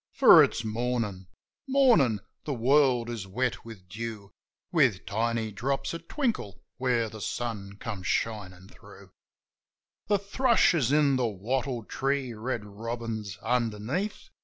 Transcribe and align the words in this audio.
For 0.13 0.43
it's 0.43 0.63
Mornin'! 0.65 1.27
Mornin'! 1.67 2.21
The 2.45 2.55
world 2.55 3.07
is 3.07 3.27
wet 3.27 3.63
with 3.63 3.87
dew, 3.87 4.31
With 4.71 5.05
tiny 5.05 5.51
drops 5.51 5.93
a 5.93 5.99
twinkle 5.99 6.59
where 6.77 7.07
the 7.07 7.21
sun 7.21 7.77
comes 7.77 8.07
shinin' 8.07 8.67
thro'. 8.67 9.11
The 10.07 10.17
thrush 10.17 10.73
is 10.73 10.91
in 10.91 11.17
the 11.17 11.27
wattle 11.27 11.83
tree, 11.83 12.33
red 12.33 12.65
robin's 12.65 13.37
underneath. 13.43 14.29